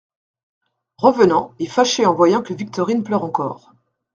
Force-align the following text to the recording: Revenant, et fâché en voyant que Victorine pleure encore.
Revenant, 0.97 1.53
et 1.59 1.67
fâché 1.67 2.07
en 2.07 2.15
voyant 2.15 2.41
que 2.41 2.55
Victorine 2.55 3.03
pleure 3.03 3.23
encore. 3.23 3.71